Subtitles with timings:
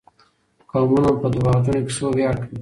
[0.71, 2.57] قومونه په دروغجنو کيسو وياړ کوي.